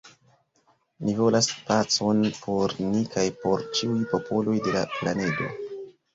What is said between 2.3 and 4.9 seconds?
por ni kaj por ĉiuj popoloj de la